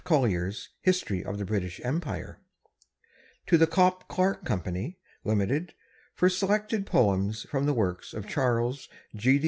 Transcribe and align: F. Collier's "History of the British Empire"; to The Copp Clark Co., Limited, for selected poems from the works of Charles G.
F. 0.01 0.03
Collier's 0.03 0.69
"History 0.79 1.23
of 1.23 1.37
the 1.37 1.45
British 1.45 1.79
Empire"; 1.83 2.41
to 3.45 3.55
The 3.55 3.67
Copp 3.67 4.07
Clark 4.07 4.43
Co., 4.43 4.59
Limited, 5.23 5.75
for 6.15 6.27
selected 6.27 6.87
poems 6.87 7.43
from 7.43 7.67
the 7.67 7.73
works 7.75 8.11
of 8.11 8.27
Charles 8.27 8.89
G. 9.15 9.39